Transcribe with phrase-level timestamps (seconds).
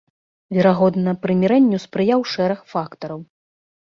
[0.57, 3.19] Верагодна, прымірэнню спрыяў шэраг фактараў.